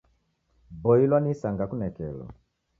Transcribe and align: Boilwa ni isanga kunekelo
Boilwa 0.81 1.17
ni 1.21 1.29
isanga 1.33 1.63
kunekelo 1.69 2.25